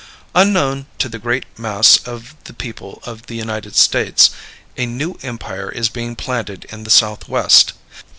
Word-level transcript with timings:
Unknown 0.33 0.87
to 0.97 1.07
the 1.07 1.19
great 1.19 1.45
mass 1.59 1.97
of 2.07 2.33
the 2.45 2.53
people 2.53 3.03
of 3.05 3.27
the 3.27 3.35
United 3.35 3.75
States, 3.75 4.31
a 4.75 4.87
new 4.87 5.19
empire 5.21 5.69
is 5.69 5.89
being 5.89 6.15
planted 6.15 6.65
in 6.71 6.85
the 6.85 6.89
Southwest. 6.89 7.73